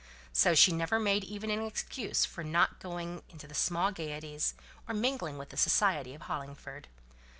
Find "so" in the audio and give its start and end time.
0.33-0.55